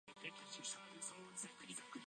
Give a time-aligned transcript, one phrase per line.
[0.23, 1.75] 旅路がいい